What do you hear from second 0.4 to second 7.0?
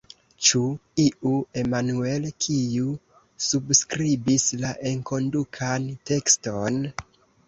Ĉu iu Emmanuel, kiu subskribis la enkondukan tekston?